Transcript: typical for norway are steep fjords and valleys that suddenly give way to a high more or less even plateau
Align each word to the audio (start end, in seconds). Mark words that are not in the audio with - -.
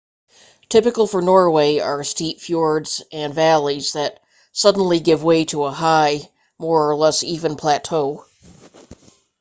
typical 0.67 1.05
for 1.05 1.21
norway 1.21 1.77
are 1.77 2.03
steep 2.03 2.39
fjords 2.39 3.03
and 3.11 3.35
valleys 3.35 3.93
that 3.93 4.19
suddenly 4.51 4.99
give 4.99 5.23
way 5.23 5.45
to 5.45 5.65
a 5.65 5.71
high 5.71 6.21
more 6.57 6.89
or 6.89 6.95
less 6.95 7.21
even 7.23 7.55
plateau 7.55 8.25